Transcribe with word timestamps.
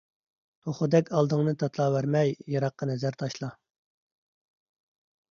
توخۇدەك 0.67 1.09
ئالدىڭنى 1.17 1.51
تاتىلاۋەرمەي، 1.63 2.33
يىراققا 2.53 2.89
نەزەر 2.91 3.19
تاشلا! 3.19 3.51